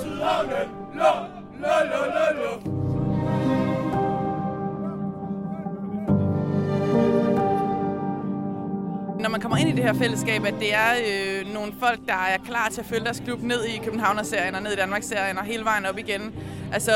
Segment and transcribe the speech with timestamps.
[0.00, 1.12] Sydhavnen, lo,
[1.60, 2.72] lo, lo, lo, lo.
[9.22, 12.14] når man kommer ind i det her fællesskab, at det er øh, nogle folk, der
[12.14, 15.44] er klar til at følge deres klub ned i Københavner-serien og ned i Danmark-serien og
[15.44, 16.34] hele vejen op igen.
[16.72, 16.92] Altså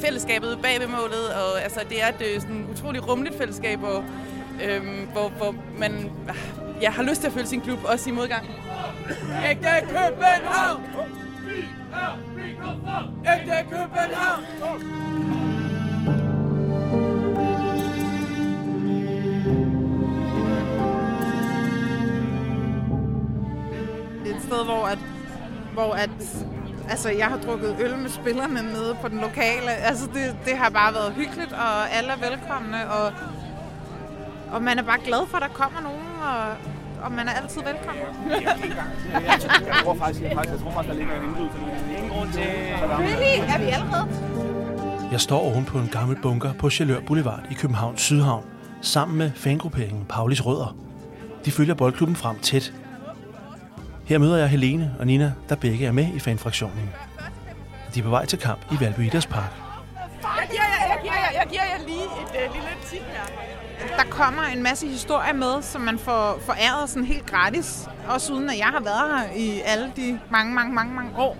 [0.00, 4.04] fællesskabet bag ved målet, og altså, det er et øh, sådan utroligt rummeligt fællesskab, hvor,
[4.64, 5.92] øh, hvor, hvor man
[6.28, 6.36] ah,
[6.82, 8.46] ja, har lyst til at følge sin klub, også i modgang.
[9.50, 10.82] Ægte København!
[13.26, 14.44] Ægte København!
[24.48, 24.98] sted, hvor at,
[25.72, 26.10] hvor at
[26.90, 29.70] altså, jeg har drukket øl med spillerne nede på den lokale.
[29.70, 33.12] Altså, det, det har bare været hyggeligt, og alle er velkomne, og,
[34.52, 36.56] og man er bare glad for, at der kommer nogen, og,
[37.02, 38.02] og man er altid velkommen.
[38.30, 41.58] jeg tror faktisk, jeg, faktisk, jeg tror faktisk, der ligger en indbydelse.
[41.96, 42.42] Ingen grund til...
[42.82, 43.52] Really?
[43.54, 44.08] Er vi allerede?
[45.12, 48.44] Jeg står oven på en gammel bunker på Chalør Boulevard i Københavns Sydhavn,
[48.80, 50.76] sammen med fangrupperingen Paulis Rødder.
[51.44, 52.72] De følger boldklubben frem tæt,
[54.08, 56.90] her møder jeg Helene og Nina, der begge er med i fanfraktionen.
[57.94, 59.52] De er på vej til kamp i Valby Idrætspark.
[60.22, 62.68] Jeg giver jer, jeg giver jer, jeg giver jer lige et uh, lille.
[63.98, 67.88] Der kommer en masse historier med, som man får foræret sådan helt gratis.
[68.08, 71.36] Også uden at jeg har været her i alle de mange, mange, mange, mange år.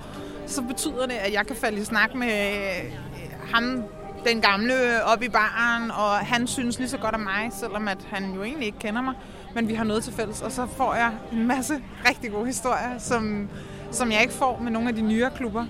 [0.47, 2.93] Så betyder det, at jeg kan falde i snak med øh,
[3.55, 3.83] ham,
[4.27, 7.99] den gamle, op i baren, og han synes lige så godt om mig, selvom at
[8.11, 9.15] han jo egentlig ikke kender mig
[9.55, 11.75] men vi har noget til fælles, og så får jeg en masse
[12.09, 13.49] rigtig gode historier, som,
[13.91, 15.67] som jeg ikke får med nogle af de nyere klubber.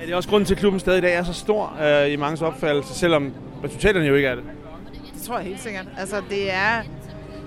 [0.00, 2.16] Er det også grunden til, at klubben stadig i dag er så stor øh, i
[2.16, 3.32] mange opfattelse, selvom
[3.64, 4.44] resultaterne jo ikke er det?
[5.26, 5.86] Det tror jeg helt sikkert.
[5.98, 6.82] Altså, det er,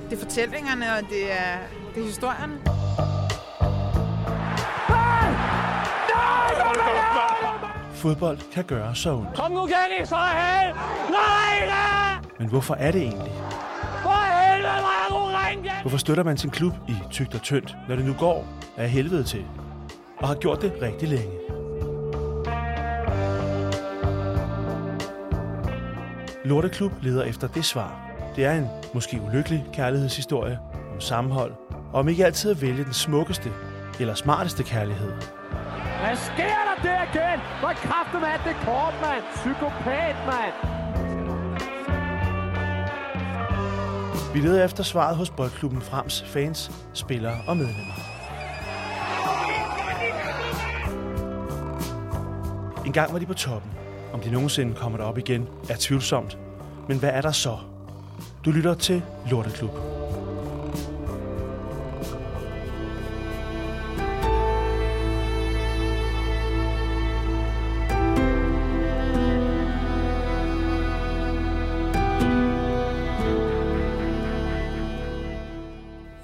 [0.09, 1.58] det er fortællingerne, og det er,
[1.95, 2.53] det er historierne.
[7.94, 9.35] Fodbold kan gøre så ondt.
[9.35, 10.73] Kom nu, Kenny, så er
[11.09, 12.29] Nej, nej!
[12.39, 13.31] Men hvorfor er det egentlig?
[15.81, 18.47] Hvorfor støtter man sin klub i tygt og tyndt, når det nu går
[18.78, 19.45] af helvede til?
[20.18, 21.49] Og har gjort det rigtig længe.
[26.50, 28.12] Lorteklub leder efter det svar.
[28.36, 30.60] Det er en måske ulykkelig kærlighedshistorie
[30.94, 31.54] om sammenhold,
[31.94, 33.50] og om ikke altid at vælge den smukkeste
[34.00, 35.12] eller smarteste kærlighed.
[36.02, 37.40] Hvad sker der der igen?
[37.60, 39.24] Hvor kraftigt er det kort, mand?
[39.36, 40.54] Psykopat, mand!
[44.34, 47.94] Vi leder efter svaret hos Boldklubben Frems fans, spillere og medlemmer.
[52.86, 53.78] En gang var de på toppen.
[54.14, 56.38] Om de nogensinde kommer derop igen, er tvivlsomt.
[56.88, 57.58] Men hvad er der så?
[58.46, 59.72] Du lytter til Lorteklub.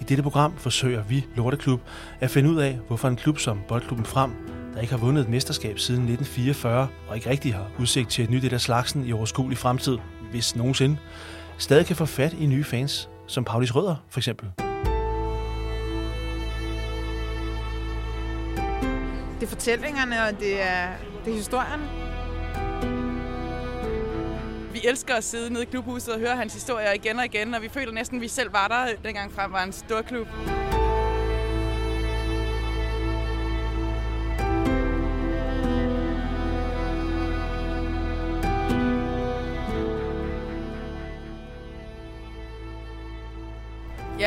[0.02, 1.82] I dette program forsøger vi, Lorteklub,
[2.20, 4.32] at finde ud af, hvorfor en klub som Boldklubben Frem,
[4.76, 8.30] der ikke har vundet et mesterskab siden 1944, og ikke rigtig har udsigt til et
[8.30, 9.98] nyt et af slagsen i overskuelig fremtid,
[10.32, 10.98] hvis nogensinde,
[11.58, 14.52] stadig kan få fat i nye fans, som Paulis Rødder for eksempel.
[19.40, 20.88] Det er fortællingerne, og det er,
[21.26, 21.82] det er historien
[24.86, 27.70] elsker at sidde nede i klubhuset og høre hans historier igen og igen, og vi
[27.70, 30.28] føler næsten, at vi selv var der, dengang frem var en stor klub.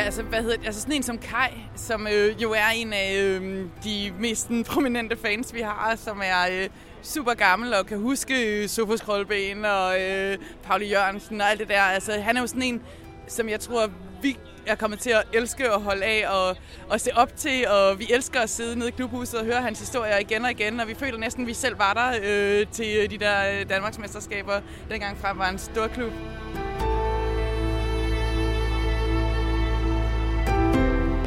[0.09, 0.65] Altså, hvad hedder det?
[0.65, 5.17] Altså sådan en som Kai, som øh, jo er en af øh, de mest prominente
[5.17, 6.69] fans, vi har, som er øh,
[7.01, 11.67] super gammel og kan huske øh, Sofus Krølben og øh, Pauli Jørgensen og alt det
[11.67, 11.81] der.
[11.81, 12.81] Altså, han er jo sådan en,
[13.27, 13.89] som jeg tror,
[14.21, 14.37] vi
[14.67, 16.57] er kommet til at elske og holde af og,
[16.89, 19.79] og se op til, og vi elsker at sidde nede i klubhuset og høre hans
[19.79, 23.09] historier igen og igen, og vi føler næsten, at vi selv var der øh, til
[23.09, 26.11] de der øh, Danmarksmesterskaber, dengang frem var en stor klub.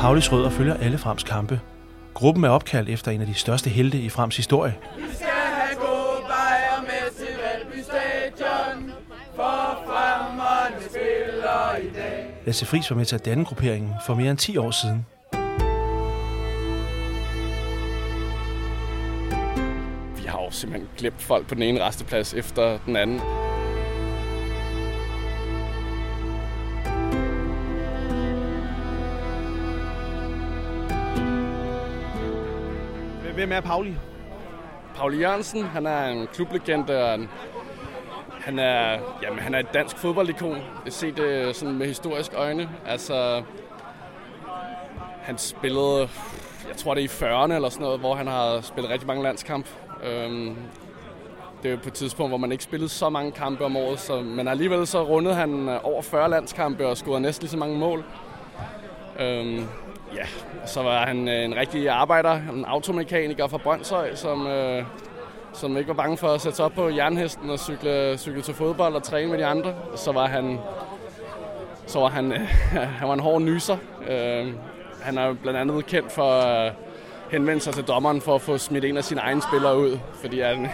[0.02, 1.60] Paulis Rødder følger alle Frems kampe.
[2.14, 4.74] Gruppen er opkaldt efter en af de største helte i Frems historie,
[11.82, 12.26] i dag.
[12.46, 15.06] Lasse Friis var med til at danne grupperingen for mere end 10 år siden.
[20.16, 23.20] Vi har jo simpelthen glemt folk på den ene resteplads efter den anden.
[33.42, 33.94] Hvem er Pauli?
[34.96, 37.28] Pauli Jørgensen, han er en klublegende, og en,
[38.40, 40.56] han er, jamen, han er et dansk fodboldikon.
[40.88, 42.68] set det sådan med historisk øjne.
[42.86, 43.42] Altså,
[45.22, 46.08] han spillede,
[46.68, 49.22] jeg tror det er i 40'erne eller sådan noget, hvor han har spillet rigtig mange
[49.22, 49.66] landskamp.
[50.04, 50.56] Øhm,
[51.62, 54.00] det er jo på et tidspunkt, hvor man ikke spillede så mange kampe om året,
[54.00, 57.56] så, men alligevel så rundede han øh, over 40 landskampe og scorede næsten lige så
[57.56, 58.04] mange mål.
[59.20, 59.66] Øhm,
[60.14, 60.26] ja,
[60.66, 64.84] så var han øh, en rigtig arbejder, en automekaniker fra Brøndshøj, som, øh,
[65.52, 68.54] som ikke var bange for at sætte sig op på jernhesten og cykle, cykle til
[68.54, 69.74] fodbold og træne med de andre.
[69.96, 70.58] Så var han,
[71.86, 72.40] så var han, øh,
[72.98, 73.76] han var en hård nyser.
[74.08, 74.54] Øh,
[75.02, 76.72] han er blandt andet kendt for øh, at
[77.30, 80.40] henvende sig til dommeren for at få smidt en af sine egne spillere ud, fordi
[80.40, 80.68] han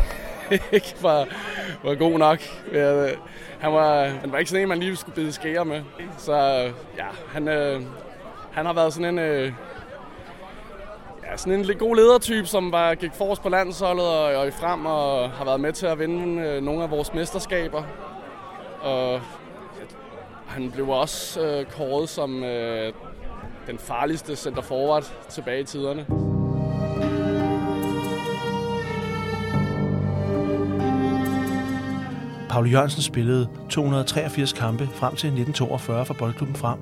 [0.73, 1.27] ikke var,
[1.85, 2.39] var god nok.
[2.73, 3.09] Øh,
[3.59, 5.83] han var, han var ikke sådan en, man lige skulle bide skære med.
[6.19, 6.35] Så
[6.99, 7.83] ja, han, øh,
[8.53, 9.53] han har været sådan en, øh,
[11.25, 14.87] ja, sådan en god ledertype, som var, gik forrest på landsholdet og, og i frem
[14.87, 17.83] og har været med til at vinde øh, nogle af vores mesterskaber.
[18.83, 19.21] Og
[20.47, 22.93] han blev også øh, kåret som øh,
[23.67, 26.07] den farligste center forward tilbage i tiderne.
[32.51, 36.79] Paul Jørgensen spillede 283 kampe frem til 1942 for Boldklubben Frem.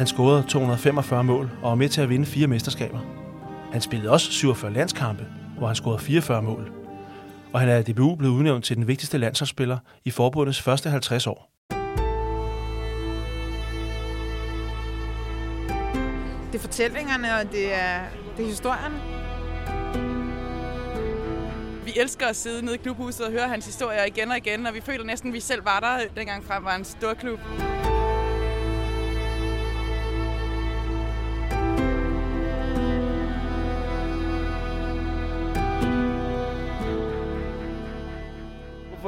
[0.00, 2.98] Han scorede 245 mål og var med til at vinde fire mesterskaber.
[3.72, 5.26] Han spillede også 47 landskampe,
[5.58, 6.72] hvor han scorede 44 mål.
[7.52, 11.26] Og han er i DBU blevet udnævnt til den vigtigste landsholdsspiller i forbundets første 50
[11.26, 11.52] år.
[16.52, 18.00] Det er fortællingerne, og det er,
[18.36, 18.96] det er historierne.
[21.84, 24.74] Vi elsker at sidde nede i klubhuset og høre hans historier igen og igen, og
[24.74, 27.38] vi føler næsten, at vi selv var der, dengang frem var en stor klub.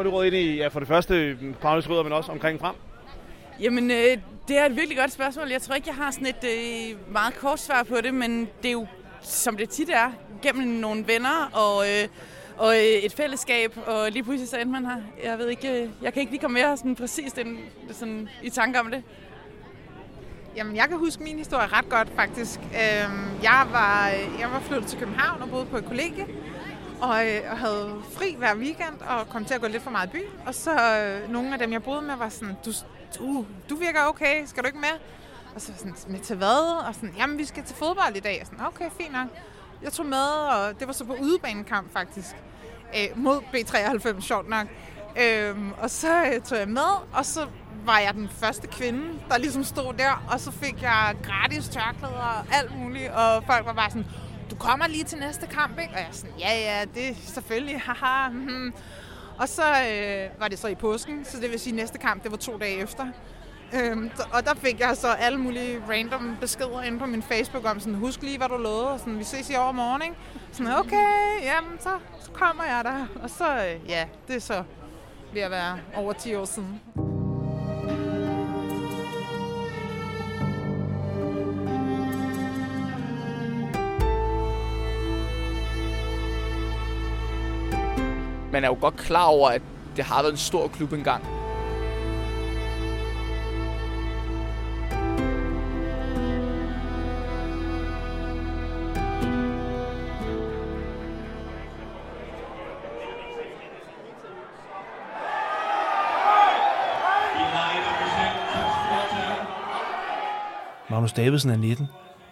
[0.02, 2.74] Er du råd ind i, ja, for det første, Paulus Rødder, men også omkring frem?
[3.60, 4.18] Jamen, øh,
[4.48, 5.48] det er et virkelig godt spørgsmål.
[5.50, 8.68] Jeg tror ikke, jeg har sådan et øh, meget kort svar på det, men det
[8.68, 8.86] er jo,
[9.20, 10.12] som det tit er,
[10.42, 12.08] gennem nogle venner og, øh,
[12.56, 15.02] og øh, et fællesskab, og lige pludselig så endte man her.
[15.24, 17.58] Jeg ved ikke, øh, jeg kan ikke lige komme mere sådan præcis den,
[17.90, 19.02] sådan, i tanke om det.
[20.56, 22.60] Jamen, jeg kan huske min historie ret godt, faktisk.
[22.60, 24.06] Øhm, jeg, var,
[24.40, 26.26] jeg var flyttet til København og boede på et kollegie,
[27.02, 30.08] og, øh, og havde fri hver weekend og kom til at gå lidt for meget
[30.08, 30.46] i byen.
[30.46, 32.72] Og så øh, nogle af dem, jeg boede med, var sådan, du,
[33.18, 34.98] du, du virker okay, skal du ikke med?
[35.54, 36.86] Og så sådan, med til hvad?
[36.88, 38.38] Og sådan, jamen vi skal til fodbold i dag.
[38.40, 39.28] Og sådan, okay, fint nok.
[39.82, 42.36] Jeg tog med, og det var så på udebanekamp faktisk,
[42.96, 44.66] øh, mod B93, sjovt nok.
[45.20, 47.48] Øh, og så øh, tog jeg med, og så
[47.84, 52.14] var jeg den første kvinde, der ligesom stod der, og så fik jeg gratis tørklæder
[52.14, 54.06] og alt muligt, og folk var bare sådan,
[54.52, 55.92] du kommer lige til næste kamp, ikke?
[55.94, 58.28] Og jeg sådan, ja, ja, det er selvfølgelig, haha.
[58.28, 58.74] Hmm.
[59.38, 62.22] Og så øh, var det så i påsken, så det vil sige, at næste kamp,
[62.22, 63.06] det var to dage efter.
[63.74, 67.80] Øhm, og der fik jeg så alle mulige random beskeder inde på min Facebook om
[67.80, 70.14] sådan, husk lige, hvad du lovede, og sådan, vi ses i overmorgen, ikke?
[70.52, 71.90] Sådan, okay, jamen, så,
[72.20, 73.06] så kommer jeg der.
[73.22, 74.62] Og så, øh, ja, det er så
[75.32, 77.11] ved at være over 10 år siden.
[88.52, 89.62] Man er jo godt klar over, at
[89.96, 91.24] det har været en stor klub engang.
[110.90, 111.88] Magnus Davidsen er 19.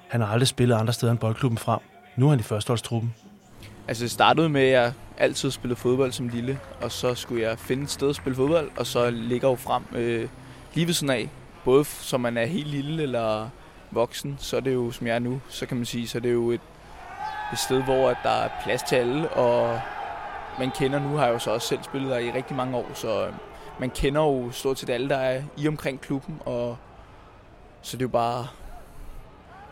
[0.09, 1.81] Han har aldrig spillet andre steder end boldklubben frem.
[2.17, 3.15] Nu er han i førsteholdstruppen.
[3.89, 7.59] Altså det startede med, at jeg altid spillet fodbold som lille, og så skulle jeg
[7.59, 10.29] finde et sted at spille fodbold, og så ligger jo frem øh,
[10.75, 11.31] lige ved sådan af.
[11.65, 13.49] Både som man er helt lille eller
[13.91, 16.23] voksen, så er det jo, som jeg er nu, så kan man sige, så er
[16.23, 16.61] det jo et,
[17.53, 19.81] et sted, hvor at der er plads til alle, og
[20.59, 22.91] man kender, nu har jeg jo så også selv spillet der i rigtig mange år,
[22.95, 23.33] så øh,
[23.81, 26.77] man kender jo stort set alle, der er i omkring klubben, og
[27.83, 28.41] så det er jo bare,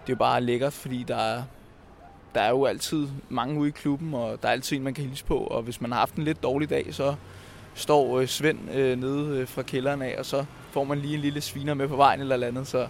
[0.06, 1.42] det er jo bare lækkert, fordi der er,
[2.38, 5.04] der er jo altid mange ude i klubben, og der er altid en, man kan
[5.04, 5.38] hilse på.
[5.38, 7.14] Og hvis man har haft en lidt dårlig dag, så
[7.74, 11.20] står øh, Svend øh, nede øh, fra kælderen af, og så får man lige en
[11.20, 12.66] lille sviner med på vejen eller andet.
[12.66, 12.88] Så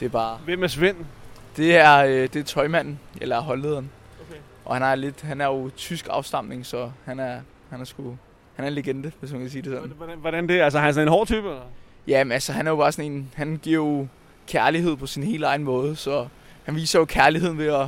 [0.00, 0.38] det er bare...
[0.44, 0.96] Hvem er Svend?
[1.56, 3.90] Det er, øh, det er tøjmanden, eller holdlederen.
[4.28, 4.40] Okay.
[4.64, 8.16] Og han er, lidt, han er jo tysk afstamning, så han er, han er sgu...
[8.54, 9.92] Han er en legende, hvis man kan sige det sådan.
[9.96, 10.60] Hvordan, hvordan det?
[10.60, 11.48] Altså, han er sådan en hård type?
[11.48, 11.62] Eller?
[12.06, 13.30] Jamen, altså, han er jo bare sådan en...
[13.34, 14.06] Han giver jo
[14.46, 16.26] kærlighed på sin helt egen måde, så
[16.64, 17.86] han viser jo kærligheden ved at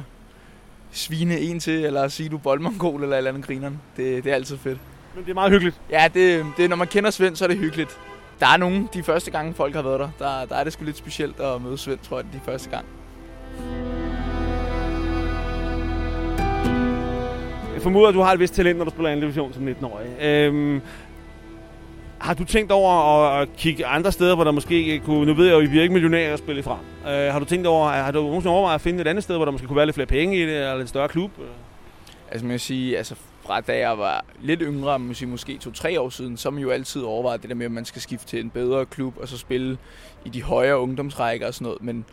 [0.95, 3.81] svine en til, eller sige, du er boldmongol, eller et eller andet grineren.
[3.97, 4.79] Det, det er altid fedt.
[5.15, 5.81] Men det er meget hyggeligt.
[5.91, 7.99] Ja, det, det, når man kender Svend, så er det hyggeligt.
[8.41, 10.85] Der er nogle, de første gange folk har været der, der, der er det sgu
[10.85, 12.85] lidt specielt at møde Svend, tror jeg, de første gang.
[17.75, 20.23] Jeg formoder, at du har et vist talent, når du spiller anden division som 19-årig.
[20.23, 20.81] Øhm,
[22.19, 22.93] har du tænkt over
[23.41, 25.27] at, kigge andre steder, hvor der måske kunne...
[25.27, 26.79] Nu ved jeg jo, at vi ikke millionærer at spille fra.
[27.03, 29.45] Uh, har du tænkt over, har du nogensinde overvejet at finde et andet sted, hvor
[29.45, 31.31] der måske kunne være lidt flere penge i det, eller en større klub?
[32.31, 33.15] Altså man kan sige, altså
[33.47, 36.71] fra da jeg var lidt yngre, måske, måske to-tre år siden, så har man jo
[36.71, 39.39] altid overvejet det der med, at man skal skifte til en bedre klub, og så
[39.39, 39.79] spille
[40.25, 41.83] i de højere ungdomsrækker og sådan noget.
[41.83, 42.05] Men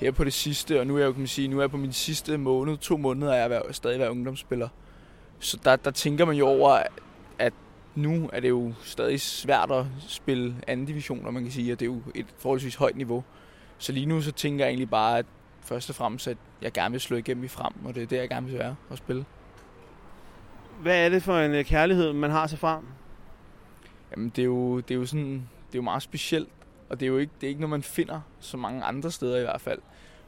[0.00, 1.70] her på det sidste, og nu er jeg jo, kan man sige, nu er jeg
[1.70, 4.68] på min sidste måned, to måneder, er jeg stadig været ungdomsspiller.
[5.38, 6.82] Så der, der tænker man jo over,
[7.38, 7.52] at
[7.94, 11.80] nu er det jo stadig svært at spille anden division, og man kan sige, at
[11.80, 13.24] det er jo et forholdsvis højt niveau.
[13.78, 15.26] Så lige nu så tænker jeg egentlig bare, at
[15.62, 18.16] først og fremmest, at jeg gerne vil slå igennem i frem, og det er det,
[18.16, 19.24] jeg gerne vil være og spille.
[20.82, 22.84] Hvad er det for en øh, kærlighed, man har til frem?
[24.10, 25.32] Jamen, det er jo, det er jo sådan,
[25.66, 26.48] det er jo meget specielt,
[26.88, 29.38] og det er jo ikke, det er ikke noget, man finder så mange andre steder
[29.38, 29.78] i hvert fald.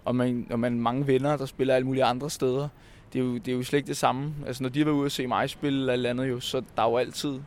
[0.05, 2.69] Og man, når man mange venner, der spiller alle mulige andre steder,
[3.13, 4.35] det er, jo, det er jo slet ikke det samme.
[4.47, 6.63] Altså, når de har været ude og se mig spille eller, eller andet, jo, så
[6.77, 7.41] der er jo altid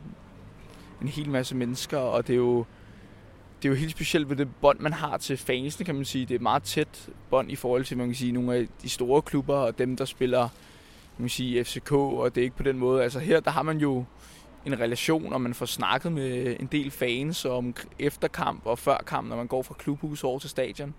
[1.02, 2.64] en hel masse mennesker, og det er jo,
[3.62, 6.26] det er jo helt specielt ved det bånd, man har til fansene, kan man sige.
[6.26, 8.88] Det er et meget tæt bånd i forhold til, man kan sige, nogle af de
[8.88, 10.48] store klubber, og dem, der spiller
[11.18, 13.02] man kan sige, FCK, og det er ikke på den måde.
[13.02, 14.04] Altså her, der har man jo
[14.66, 19.36] en relation, og man får snakket med en del fans om efterkamp og førkamp, når
[19.36, 20.94] man går fra klubhus over til stadion.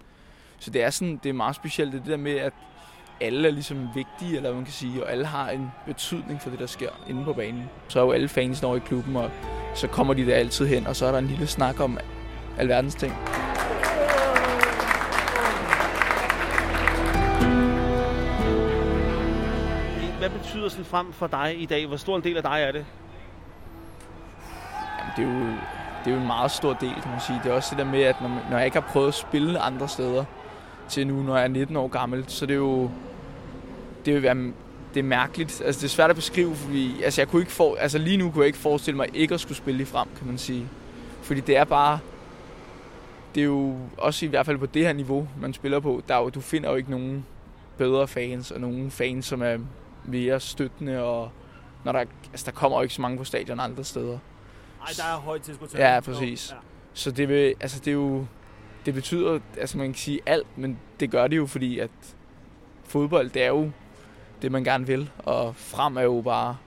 [0.60, 2.54] Så det er sådan, det er meget specielt det der med, at
[3.22, 6.60] alle er ligesom vigtige, eller man kan sige, og alle har en betydning for det,
[6.60, 7.70] der sker inde på banen.
[7.88, 9.32] Så er jo alle fans over i klubben, og
[9.76, 11.98] så kommer de der altid hen, og så er der en lille snak om
[12.58, 13.14] alverdens ting.
[20.20, 21.88] Hvad betyder sådan frem for dig i dag?
[21.88, 22.86] Hvor stor en del af dig er det?
[25.00, 25.54] Jamen, det er jo,
[26.06, 27.40] det er jo en meget stor del, kan man sige.
[27.44, 29.60] Det er også det der med, at når, når jeg ikke har prøvet at spille
[29.60, 30.26] andre steder
[30.89, 32.91] til nu, når jeg er 19 år gammel, så det er jo,
[34.06, 34.51] det vil være
[34.94, 35.62] det er mærkeligt.
[35.65, 38.32] Altså, det er svært at beskrive, fordi altså, jeg kunne ikke for, altså, lige nu
[38.32, 40.67] kunne jeg ikke forestille mig ikke at skulle spille i frem, kan man sige.
[41.22, 42.00] Fordi det er bare...
[43.36, 46.01] Det er jo også i hvert fald på det her niveau, man spiller på.
[46.08, 47.25] Der er jo, du finder jo ikke nogen
[47.77, 49.58] bedre fans, og nogen fans, som er
[50.06, 51.29] mere støttende, og
[51.84, 52.00] når der,
[52.32, 54.17] altså, der kommer jo ikke så mange på stadion andre steder.
[54.79, 55.79] Nej, der er højt tilskud til.
[55.79, 56.51] Ja, præcis.
[56.51, 56.56] Ja.
[56.94, 58.25] Så det, vil, altså, det er jo...
[58.88, 61.89] Det betyder, altså man kan sige alt, men det gør det jo, fordi at
[62.84, 63.72] fodbold, det er jo
[64.41, 65.10] det, man gerne vil.
[65.17, 66.58] Og frem er jo bare...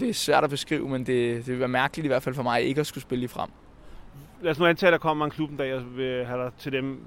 [0.00, 2.42] Det er svært at beskrive, men det, det vil være mærkeligt i hvert fald for
[2.42, 3.50] mig ikke at skulle spille i frem.
[4.42, 6.52] Lad os nu antage, at der kommer en klub en dag, og vil have dig
[6.58, 7.00] til dem.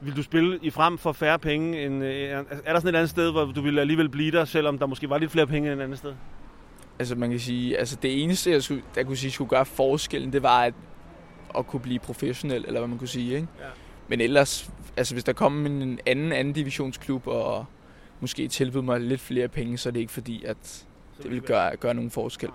[0.00, 1.84] Vil du spille i frem for færre penge?
[1.84, 2.28] End, øh,
[2.64, 5.10] er der sådan et andet sted, hvor du ville alligevel blive der, selvom der måske
[5.10, 6.14] var lidt flere penge end et andet sted?
[6.98, 10.32] Altså man kan sige, altså det eneste, jeg, skulle, jeg kunne sige, skulle gøre forskellen,
[10.32, 10.74] det var at,
[11.58, 13.34] at kunne blive professionel, eller hvad man kunne sige.
[13.34, 13.48] Ikke?
[13.60, 13.64] Ja.
[14.08, 17.64] Men ellers, altså hvis der kom en anden anden divisionsklub og
[18.20, 20.86] måske tilbyde mig lidt flere penge, så er det ikke fordi, at
[21.22, 22.50] det vil gøre, gøre nogen forskel.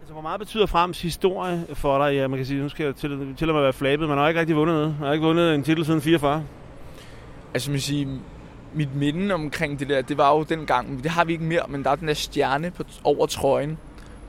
[0.00, 2.14] Altså, hvor meget betyder Frems historie for dig?
[2.14, 4.40] Ja, man kan sige, nu skal jeg til, til at være flabet, man har ikke
[4.40, 4.96] rigtig vundet noget.
[4.98, 6.44] Man har ikke vundet en titel siden 44.
[7.54, 8.20] Altså, man sige,
[8.74, 11.62] mit minde omkring det der, det var jo den gang, det har vi ikke mere,
[11.68, 13.78] men der er den der stjerne på, over trøjen,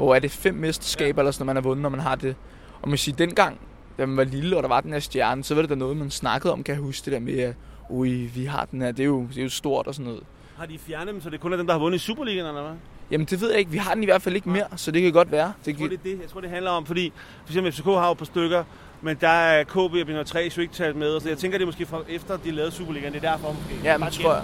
[0.06, 2.36] hvor er det fem mesterskaber, eller sådan, når man har vundet, når man har det.
[2.82, 3.60] Og man siger, dengang,
[3.98, 5.98] da man var lille, og der var den her stjerne, så var det da noget,
[5.98, 7.56] man snakkede om, kan jeg huske det der med, at
[7.90, 10.24] ui, vi har den her, det er jo, det er jo stort og sådan noget.
[10.58, 12.62] Har de fjernet dem, så det kun er dem, der har vundet i Superligaen, eller
[12.62, 12.74] hvad?
[13.12, 13.72] Jamen, det ved jeg ikke.
[13.72, 15.54] Vi har den i hvert fald ikke mere, så det kan godt være.
[15.66, 16.22] Det jeg, tror, det er det.
[16.22, 17.14] jeg tror, det handler om, fordi
[17.46, 18.64] for eksempel FCK har jo på stykker,
[19.02, 21.64] men der er KB og Binder 3 jo ikke taget med, så jeg tænker, det
[21.64, 23.84] er måske fra efter, de lavede Superligaen, det er derfor måske.
[23.84, 24.44] Ja, men tror jeg,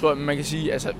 [0.00, 0.92] tror jeg, man kan sige, altså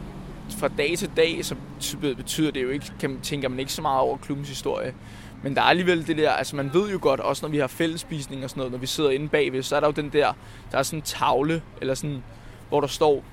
[0.58, 1.54] fra dag til dag, så
[2.00, 4.94] betyder det jo ikke, kan, tænker man ikke så meget over klubbens historie.
[5.42, 7.66] Men der er alligevel det der, altså man ved jo godt, også når vi har
[7.66, 10.32] fællesspisning og sådan noget, når vi sidder inde bagved, så er der jo den der,
[10.72, 12.22] der er sådan en tavle, eller sådan,
[12.68, 13.24] hvor der står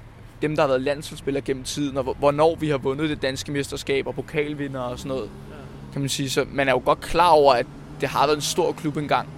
[0.42, 4.08] dem, der har været landsholdsspillere gennem tiden, og hvornår vi har vundet det danske mesterskab
[4.08, 5.30] og pokalvinder og sådan noget,
[5.92, 6.30] kan man sige.
[6.30, 7.66] Så man er jo godt klar over, at
[8.02, 9.30] det har været en stor klub engang.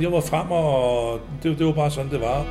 [0.00, 2.46] Jeg var frem, og det, det var bare sådan, det var.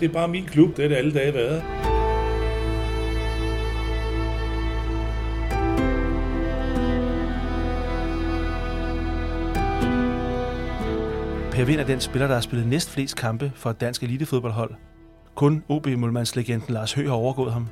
[0.00, 1.62] Det er bare min klub, det er det alle dage været.
[11.52, 14.74] Per Vind er den spiller, der har spillet næst flest kampe for et dansk elitefodboldhold.
[15.34, 17.68] Kun OB-målmandslegenden Lars Høgh har overgået ham.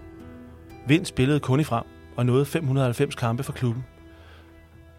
[0.86, 1.84] Vind spillede kun i frem
[2.16, 3.84] og nåede 590 kampe for klubben.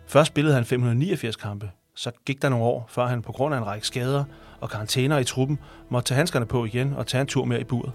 [0.08, 1.70] Først spillede han 589 kampe.
[1.96, 4.24] Så gik der nogle år, før han på grund af en række skader
[4.60, 5.60] og karantæner i truppen
[5.90, 7.92] måtte tage handskerne på igen og tage en tur mere i buret.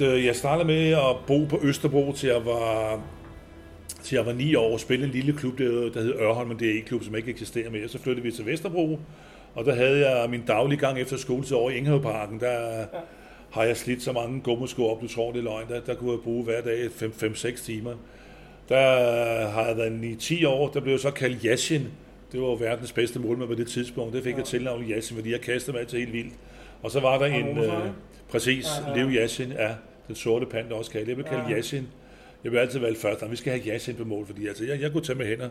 [0.00, 3.00] Jeg startede med at bo på Østerbro til jeg var,
[4.02, 6.58] til jeg var 9 år og spille en lille klub, der, der hed Ørholm, en
[6.58, 7.88] DE-klub, som ikke eksisterer mere.
[7.88, 8.98] Så flyttede vi til Vesterbro,
[9.54, 12.40] og der havde jeg min daglige gang efter skoletid over i Enghaveparken.
[12.40, 12.84] Der ja.
[13.50, 15.68] har jeg slidt så mange gummisko op, du tror det er løgn.
[15.68, 17.92] Der, der kunne jeg bruge hver dag 5-6 timer.
[18.68, 21.86] Der har jeg været 9-10 år, der blev jeg så kaldt Yashin.
[22.32, 24.14] Det var jo verdens bedste målmand på det tidspunkt.
[24.14, 26.32] Det fik jeg tilnavnet Yashin, fordi jeg kastede mig altid helt vildt.
[26.82, 27.58] Og så var der en...
[27.58, 27.72] Øh,
[28.28, 29.74] præcis, Leo Yashin, ja.
[30.08, 31.08] Den sorte panda også kaldt.
[31.08, 31.88] Jeg blev kaldt Yashin.
[32.44, 34.92] Jeg vil altid valgt først, vi skal have Yashin på mål, fordi altså, jeg, jeg
[34.92, 35.48] kunne tage med hænder.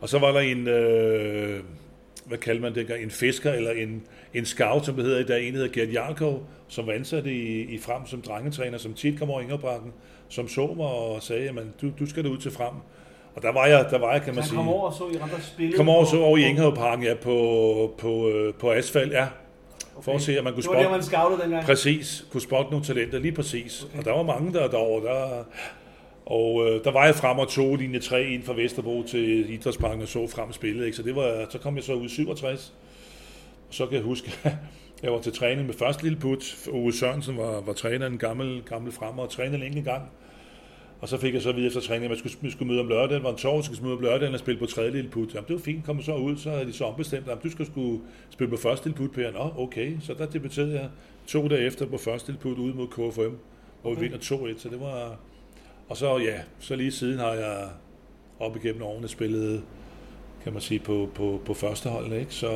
[0.00, 1.60] Og så var der en, øh,
[2.24, 4.02] hvad kalder man det en fisker eller en,
[4.34, 7.26] en scout, som det hedder i dag, en der hedder Gert Jarkov, som var ansat
[7.26, 9.92] i, i Frem som drengetræner, som tit kom over Ingerbakken,
[10.28, 12.74] som så mig og sagde, at du, du skal da ud til Frem.
[13.38, 14.56] Og der var jeg, der var jeg kan man sige.
[14.56, 15.76] kom over og så i andre spille.
[15.76, 19.26] Kom over så over i Inghavparken, ja, på, på, øh, på asfalt, ja.
[20.02, 21.64] For at se, at man kunne Det var der, spotte, man scoutede dengang.
[21.64, 23.84] præcis, kunne spotte nogle talenter, lige præcis.
[23.84, 23.98] Okay.
[23.98, 25.44] Og der var mange der derovre, der,
[26.26, 30.02] og øh, der var jeg frem og tog linje 3 ind fra Vesterbro til Idrætsparken
[30.02, 30.96] og så frem spillet, ikke?
[30.96, 32.72] Så, det var, så kom jeg så ud i 67.
[33.68, 34.32] Og så kan jeg huske,
[35.02, 36.68] jeg var til træning med første lille put.
[36.72, 40.02] Ove Sørensen var, var træner, en gammel, gammel fremmer, og trænede længe gang.
[41.00, 42.88] Og så fik jeg så videre efter træning, at man skulle, man skulle møde om
[42.88, 43.22] lørdagen.
[43.22, 45.34] Var en torsdag, skulle møde om lørdagen og spille på tredje lille put.
[45.34, 47.66] Jamen, det var fint, kom så ud, så havde de så ombestemt, at du skal
[47.66, 48.00] skulle
[48.30, 49.30] spille på første lille put, Per.
[49.30, 49.96] Nå, okay.
[50.00, 50.88] Så der debuterede jeg
[51.26, 53.34] to dage efter på første lille put ude mod KFM,
[53.82, 54.58] hvor vi vinder 2-1.
[54.58, 55.16] Så det var...
[55.88, 57.68] Og så, ja, så lige siden har jeg
[58.38, 59.62] op igennem årene spillet,
[60.44, 62.34] kan man sige, på, på, på første hold, ikke?
[62.34, 62.50] Så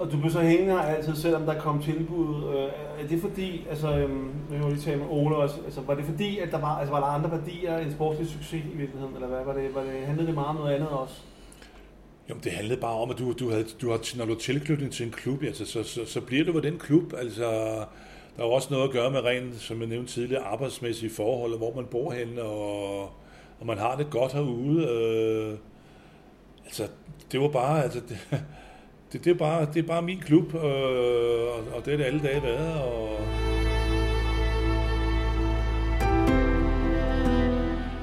[0.00, 2.54] og du blev så hængende her altid, selvom der kom tilbud.
[2.54, 5.94] Øh, er det fordi, altså, øhm, jeg kan lige tale med Ole også, altså, var
[5.94, 9.14] det fordi, at der var, altså, var der andre værdier end sportslig succes i virkeligheden,
[9.14, 9.44] eller hvad?
[9.44, 11.14] Var det, var det, handlede det meget om noget andet også?
[12.30, 14.92] Jo, det handlede bare om, at du, du, havde, du har, når du har tilknytning
[14.92, 17.12] til en klub, altså, så, så, så bliver du ved den klub.
[17.18, 17.44] Altså,
[18.36, 21.56] der er jo også noget at gøre med rent, som jeg nævnte tidligere, arbejdsmæssige forhold,
[21.56, 23.02] hvor man bor henne, og,
[23.60, 24.84] og man har det godt herude.
[24.84, 25.58] Øh,
[26.64, 26.88] altså,
[27.32, 28.18] det var bare, altså, det,
[29.12, 32.04] det, det, er bare, det er bare min klub, øh, og, og det er det
[32.04, 33.20] alle dage været, og...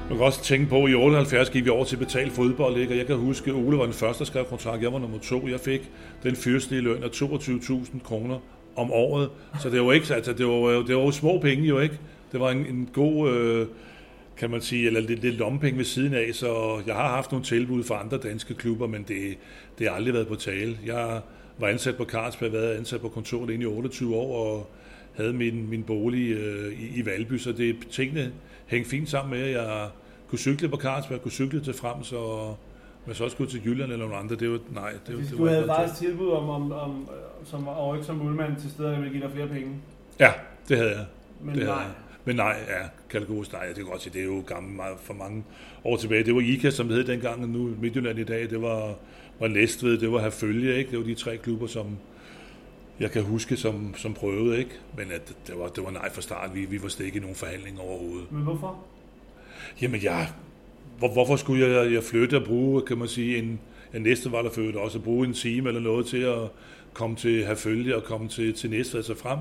[0.08, 2.92] Man kan også tænke på, at i 78 gik vi over til betalt fodbold, ikke?
[2.92, 4.82] og jeg kan huske, at Ole var den første, der skrev kontrakt.
[4.82, 5.48] Jeg var nummer to.
[5.48, 5.90] Jeg fik
[6.22, 8.38] den fyrstelige løn af 22.000 kroner
[8.76, 9.30] om året.
[9.60, 11.98] Så det var ikke, altså, det var, det var jo små penge jo ikke.
[12.32, 13.66] Det var en, en god, øh,
[14.38, 17.44] kan man sige, eller lidt, lidt lommepenge ved siden af, så jeg har haft nogle
[17.44, 19.38] tilbud fra andre danske klubber, men det,
[19.78, 20.78] det har aldrig været på tale.
[20.86, 21.20] Jeg
[21.58, 24.70] var ansat på Carlsberg, været ansat på kontoret inde i 28 år, og
[25.14, 28.32] havde min, min bolig øh, i, i Valby, så det, tingene
[28.66, 29.88] hængte fint sammen med, at jeg
[30.28, 32.54] kunne cykle på Carlsberg, kunne cykle til frem, så
[33.06, 34.92] men så også skulle til Jylland eller nogle andre, det var, nej.
[35.06, 37.08] Det, det, Du var havde noget faktisk tilbud om, om, om
[37.44, 39.70] som og ikke som målmand til steder, der ville give dig flere penge.
[40.20, 40.32] Ja,
[40.68, 41.04] det havde jeg.
[41.40, 41.74] Men det nej.
[41.74, 42.07] Havde jeg.
[42.28, 45.14] Men nej, ja, kategorisk nej, det kan godt sige, det er jo gammelt meget for
[45.14, 45.44] mange
[45.84, 46.24] år tilbage.
[46.24, 48.94] Det var IKA, som det hed dengang, og nu Midtjylland i dag, det var,
[49.40, 50.90] var Næstved, det var Herfølge, ikke?
[50.90, 51.86] Det var de tre klubber, som
[53.00, 54.70] jeg kan huske, som, som prøvede, ikke?
[54.96, 57.20] Men at det, var, det var nej fra start, vi, vi var slet ikke i
[57.20, 58.32] nogen forhandling overhovedet.
[58.32, 58.84] Men hvorfor?
[59.82, 60.28] Jamen, jeg,
[60.98, 63.60] hvor, hvorfor skulle jeg, jeg flytte og bruge, kan man sige, en,
[63.94, 66.48] en næste var der født også, at bruge en time eller noget til at
[66.92, 69.38] komme til Herfølge og komme til, til Næstved sig frem.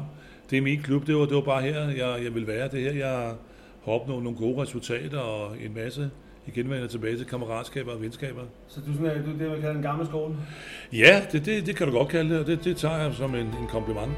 [0.50, 2.68] Det er min klub, det var, det var bare her, jeg, jeg vil være.
[2.68, 3.36] Det her, jeg
[3.86, 6.10] har opnået nogle gode resultater og en masse
[6.48, 8.42] igen vender tilbage til kammeratskaber og venskaber.
[8.68, 10.36] Så du, er sådan, du det, man kalder en gammel skole?
[10.94, 13.36] Ja, det, det, det kan du godt kalde det, og det, det tager jeg som
[13.36, 14.12] en, en kompliment.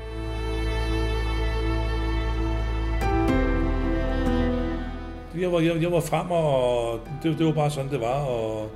[5.40, 8.26] Jeg var, jeg, jeg var frem, og det, det var bare sådan, det var.
[8.26, 8.72] Og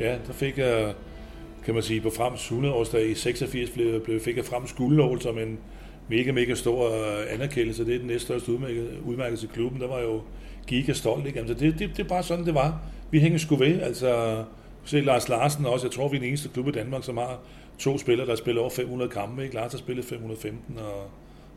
[0.00, 0.94] ja, der fik jeg,
[1.64, 5.38] kan man sige, på Frems 100-årsdag i 86, blev, blev, fik jeg Frems guldnål som
[5.38, 5.58] en
[6.08, 7.86] mega, mega stor øh, anerkendelse.
[7.86, 8.52] Det er den næststørste
[9.04, 9.80] udmærkelse, i klubben.
[9.80, 10.20] Der var jo
[10.66, 11.26] giga stolt.
[11.26, 11.38] Ikke?
[11.38, 12.80] Altså, det, det, det er bare sådan, det var.
[13.10, 13.80] Vi hænger sgu ved.
[13.80, 14.44] Altså,
[14.84, 15.86] se Lars Larsen også.
[15.86, 17.38] Jeg tror, vi er den eneste klub i Danmark, som har
[17.78, 19.42] to spillere, der spiller over 500 kampe.
[19.42, 19.54] Ikke?
[19.54, 21.06] Lars har spillet 515, og,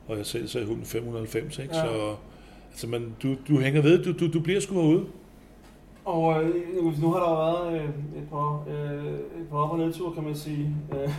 [0.08, 1.60] og jeg selv sagde 590.
[1.60, 1.76] Ikke?
[1.76, 1.82] Ja.
[1.82, 2.16] Så
[2.72, 4.04] altså, man, du, du hænger ved.
[4.04, 5.06] Du, du, du bliver sgu herude.
[6.06, 6.56] Og øh,
[7.02, 7.90] nu- har der jo været øh,
[8.22, 11.10] et par, øh, et par op- og nedtur, kan man sige, øh,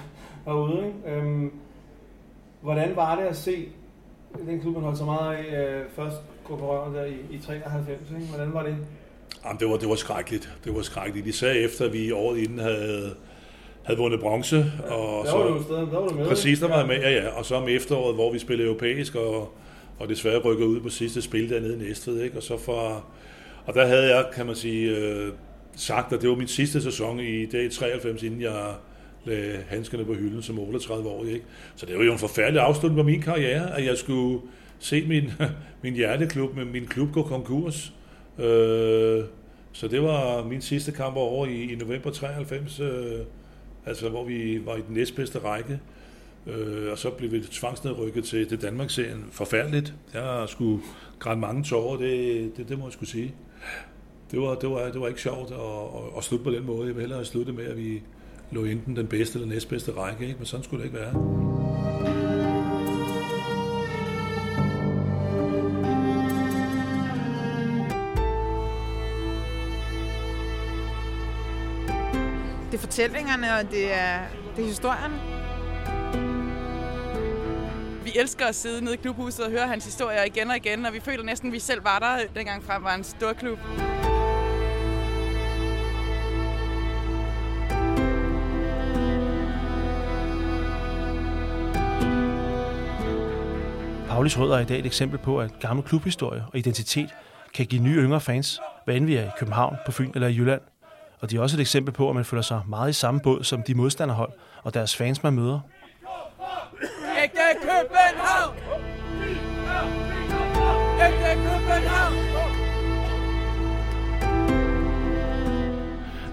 [0.44, 0.86] herude.
[0.86, 1.16] Ikke?
[1.18, 1.50] Øhm,
[2.60, 3.68] hvordan var det at se
[4.46, 7.38] den klub, man holdt så meget af, øh, først gå på røven der i, i
[7.38, 8.00] 93?
[8.10, 8.26] Ikke?
[8.26, 8.76] Hvordan var det?
[9.44, 10.52] Jamen, det var, det var skrækkeligt.
[10.64, 11.26] Det var skrækkeligt.
[11.26, 13.14] Især efter, at vi året inden havde,
[13.82, 14.72] havde vundet bronze.
[14.88, 16.26] Og der var du stadig, der var du med.
[16.26, 17.28] Præcis, der var jeg med, ja, ja.
[17.28, 19.52] Og så om efteråret, hvor vi spillede europæisk, og,
[19.98, 22.36] og desværre rykker ud på sidste spil dernede i Næstved, ikke?
[22.36, 23.04] Og så for,
[23.66, 25.32] og der havde jeg, kan man sige, øh,
[25.76, 28.74] sagt, at det var min sidste sæson i dag 93, inden jeg
[29.26, 31.24] lagde handskerne på hylden som 38 år.
[31.24, 31.44] Ikke?
[31.76, 34.40] Så det var jo en forfærdelig afslutning på min karriere, at jeg skulle
[34.78, 35.30] se min,
[35.82, 37.92] min hjerteklub med min klub gå konkurs.
[38.38, 39.24] Øh,
[39.72, 43.20] så det var min sidste kamp over i, i november 93, øh,
[43.86, 45.80] altså hvor vi var i den næstbedste række.
[46.46, 49.24] Øh, og så blev vi tvangsnedrykket til det Danmark-serien.
[49.30, 49.94] Forfærdeligt.
[50.14, 50.82] Jeg skulle
[51.18, 53.34] græde mange tårer, det, det, det må jeg skulle sige.
[54.30, 56.86] Det var, det var, det var ikke sjovt at, at, at slutte på den måde.
[56.86, 58.02] Jeg vil hellere slutte med, at vi
[58.50, 60.38] lå enten den bedste eller næstbedste række, ikke?
[60.38, 61.12] men sådan skulle det ikke være.
[72.70, 74.18] Det er fortællingerne, og det er,
[74.56, 75.12] det er historien.
[78.04, 80.92] Vi elsker at sidde nede i klubhuset og høre hans historier igen og igen, og
[80.92, 83.58] vi føler næsten, at vi selv var der, dengang frem var en stor klub.
[94.26, 97.14] Paulis Rød er i dag et eksempel på, at gammel klubhistorie og identitet
[97.54, 100.36] kan give nye yngre fans, hvad end vi er i København, på Fyn eller i
[100.36, 100.60] Jylland.
[101.20, 103.44] Og de er også et eksempel på, at man føler sig meget i samme båd
[103.44, 105.60] som de modstanderhold og deres fans, man møder.
[107.22, 108.56] Ægte København!
[111.06, 112.14] Ægte København!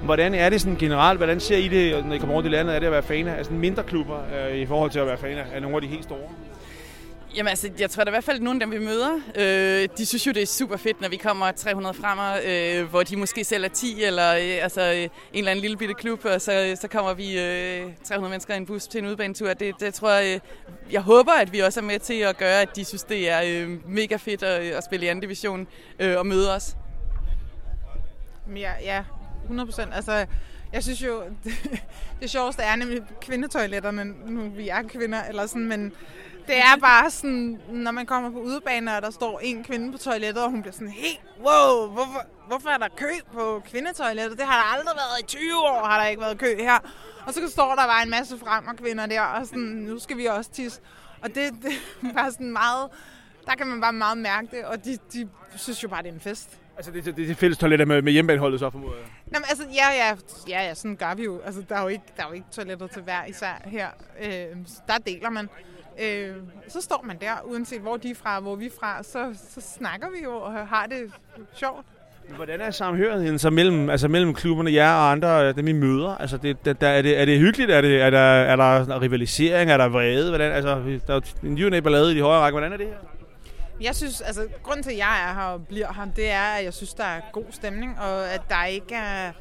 [0.06, 1.20] Hvordan er det sådan generelt?
[1.20, 2.76] Hvordan ser I det, når I kommer rundt i landet?
[2.76, 5.18] Er det at være fan af sådan mindre klubber øh, i forhold til at være
[5.18, 6.30] fan af nogle af de helt store?
[7.36, 9.90] Jamen altså, jeg tror da i hvert fald, at nogle af dem, vi møder, øh,
[9.98, 13.16] de synes jo, det er super fedt, når vi kommer 300 fremmer, øh, hvor de
[13.16, 16.42] måske selv er 10, eller øh, altså, øh, en eller anden lille bitte klub, og
[16.42, 19.54] så, øh, så kommer vi øh, 300 mennesker i en bus til en udbanetur.
[19.54, 20.40] Det, det tror jeg, øh,
[20.94, 23.42] jeg håber, at vi også er med til at gøre, at de synes, det er
[23.46, 25.68] øh, mega fedt at, at spille i anden division
[26.00, 26.76] øh, og møde os.
[28.56, 29.04] Ja, ja
[29.44, 29.94] 100 procent.
[29.94, 30.26] Altså,
[30.74, 31.54] jeg synes jo, det,
[32.22, 35.94] det sjoveste er nemlig kvindetoiletterne, nu vi er kvinder, eller sådan, men
[36.48, 39.98] det er bare sådan, når man kommer på udebaner, og der står en kvinde på
[39.98, 44.38] toilettet, og hun bliver sådan helt, wow, hvorfor, hvorfor er der kø på kvindetoilettet?
[44.38, 46.80] Det har der aldrig været i 20 år, har der ikke været kø her.
[47.26, 50.18] Og så står der bare en masse frem og kvinder der, og sådan, nu skal
[50.18, 50.82] vi også tisse.
[51.22, 51.72] Og det, det
[52.10, 52.90] er bare sådan meget,
[53.46, 56.14] der kan man bare meget mærke det, og de, de synes jo bare, det er
[56.14, 56.60] en fest.
[56.78, 59.08] Altså det, det, det er fælles toiletter med, med hjemmebaneholdet så formoder jeg.
[59.34, 60.16] Jamen, altså, ja, ja,
[60.50, 61.42] ja, ja, sådan gør vi jo.
[61.46, 63.88] Altså, der er jo ikke, der er jo ikke toiletter til hver især her.
[64.22, 65.50] Øh, der deler man.
[66.02, 66.36] Øh,
[66.68, 69.62] så står man der, uanset hvor de er fra, hvor vi er fra, så, så
[69.62, 71.12] snakker vi jo og har det
[71.54, 71.86] sjovt.
[72.28, 76.18] Men Hvordan er samhørigheden så mellem, altså mellem klubberne, jer og andre, dem I møder?
[76.18, 77.72] Altså, det, der, der, er, det, er det hyggeligt?
[77.72, 79.72] Er, det, er, der, er der rivalisering?
[79.72, 80.30] Er der vrede?
[80.30, 82.54] Hvordan, altså, der er en ny ballade i de højere række.
[82.54, 82.96] Hvordan er det her?
[83.82, 86.64] Jeg synes, altså, grunden til, at jeg er her og bliver her, det er, at
[86.64, 89.32] jeg synes, der er god stemning, og at der ikke er...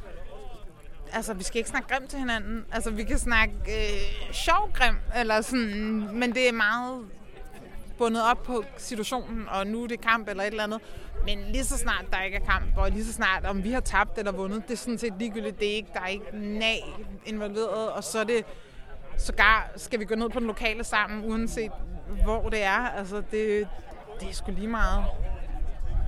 [1.14, 2.64] Altså, vi skal ikke snakke grimt til hinanden.
[2.72, 7.04] Altså, vi kan snakke øh, sjov grim, eller sådan, men det er meget
[7.98, 10.80] bundet op på situationen, og nu er det kamp eller et eller andet.
[11.24, 13.80] Men lige så snart der ikke er kamp, og lige så snart om vi har
[13.80, 15.60] tabt eller vundet, det er sådan set ligegyldigt.
[15.60, 16.82] Det er ikke, der er ikke nag
[17.24, 18.44] involveret, og så er det
[19.18, 21.72] sågar skal vi gå ned på den lokale sammen, uanset
[22.24, 22.88] hvor det er.
[22.88, 23.68] Altså, det,
[24.20, 25.04] det er sgu lige meget.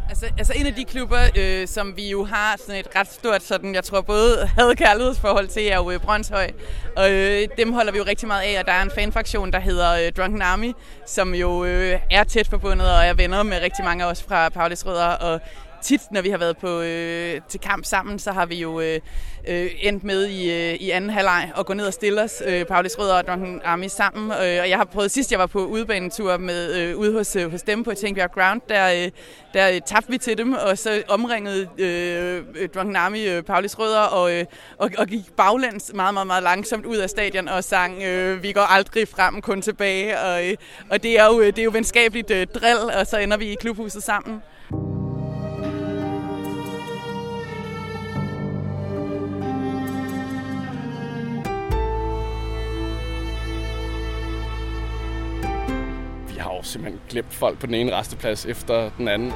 [0.09, 3.43] Altså, altså en af de klubber, øh, som vi jo har sådan et ret stort,
[3.43, 6.51] sådan, jeg tror både havde kærlighedsforhold til, er jo øh, Brøndshøj.
[6.97, 9.59] Og øh, dem holder vi jo rigtig meget af, og der er en fanfraktion, der
[9.59, 10.73] hedder øh, Drunken Army,
[11.07, 14.49] som jo øh, er tæt forbundet og er venner med rigtig mange af os fra
[14.49, 15.07] Paulis Rødder.
[15.07, 15.41] Og
[15.85, 19.01] tit, når vi har været på øh, til kamp sammen, så har vi jo øh,
[19.49, 22.65] øh, endt med i, øh, i anden halvleg at gå ned og stille os, øh,
[22.65, 24.31] Paulis Rød og Duncan Army sammen.
[24.31, 27.51] Øh, og jeg har prøvet sidst, jeg var på udebanetur med, øh, ude hos, øh,
[27.51, 29.11] hos dem på Tænkbjerg Ground, der, øh,
[29.55, 32.43] der øh, tabte vi til dem, og så omringede øh,
[32.75, 34.45] Duncan Army øh, Paulis Rødder og, øh,
[34.79, 38.53] og, og gik baglæns meget, meget, meget langsomt ud af stadion og sang, øh, vi
[38.53, 40.21] går aldrig frem, kun tilbage.
[40.21, 40.57] Og, øh,
[40.91, 43.47] og det er jo, øh, det er jo venskabeligt øh, drill, og så ender vi
[43.47, 44.43] i klubhuset sammen.
[56.65, 59.33] Simpelthen glemt folk på den ene resteplads efter den anden.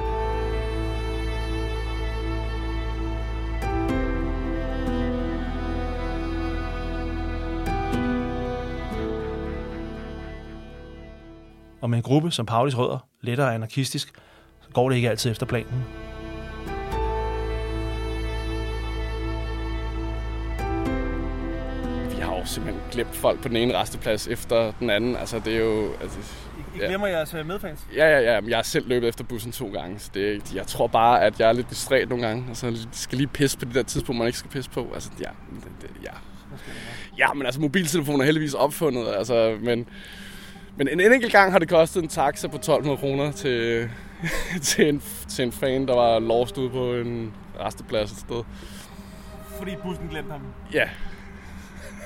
[11.81, 14.13] Og med en gruppe som Paulis Rødder, lettere anarkistisk,
[14.61, 16.08] så går det ikke altid efter planen.
[22.39, 25.15] Jo simpelthen glemt folk på den ene resteplads efter den anden.
[25.15, 25.91] Altså, det er jo...
[26.01, 26.17] Altså,
[26.75, 27.17] I glemmer ja.
[27.17, 27.79] jeres øh, medfans?
[27.95, 28.39] Ja, ja, ja.
[28.47, 31.39] Jeg har selv løbet efter bussen to gange, så det, er- jeg tror bare, at
[31.39, 32.45] jeg er lidt distræt nogle gange.
[32.49, 34.87] Altså, jeg skal lige pisse på det der tidspunkt, man ikke skal pisse på.
[34.93, 36.11] Altså, ja, det, det, ja.
[37.17, 39.87] Ja, men altså, mobiltelefoner er heldigvis opfundet, altså, men,
[40.77, 43.89] men en enkelt gang har det kostet en taxa på 1200 kroner til,
[44.61, 48.43] til, en, til en fan, der var lost ude på en resteplads et sted.
[49.57, 50.41] Fordi bussen glemte ham.
[50.73, 50.89] Ja.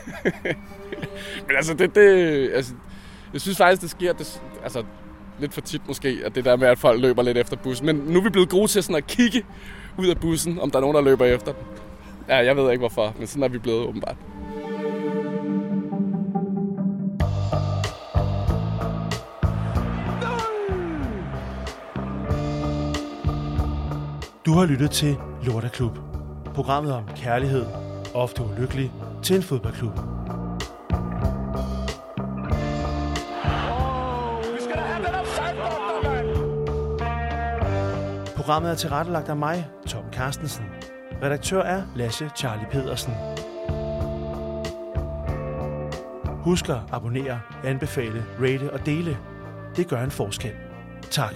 [1.48, 2.74] Men altså, det, det, altså,
[3.34, 4.84] jeg synes faktisk, det sker det, altså,
[5.40, 7.86] lidt for tit måske, at det der med, at folk løber lidt efter bussen.
[7.86, 9.46] Men nu er vi blevet gode til sådan at kigge
[9.98, 11.62] ud af bussen, om der er nogen, der løber efter den.
[12.28, 14.16] Ja, jeg ved ikke hvorfor, men sådan er vi blevet åbenbart.
[24.46, 25.98] Du har lyttet til Lorteklub.
[26.56, 27.66] Programmet om kærlighed,
[28.14, 28.92] ofte ulykkelig,
[29.24, 29.94] til en fodboldklub.
[38.36, 40.66] Programmet er tilrettelagt af mig, Tom Carstensen.
[41.24, 43.14] Redaktør er Lasse Charlie Pedersen.
[46.44, 49.18] Husk at abonnere, anbefale, rate og dele.
[49.76, 50.52] Det gør en forskel.
[51.12, 51.36] Tak.